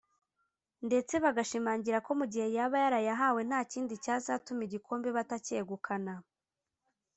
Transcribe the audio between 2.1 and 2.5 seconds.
mu gihe